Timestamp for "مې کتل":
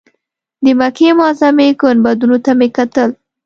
2.59-3.09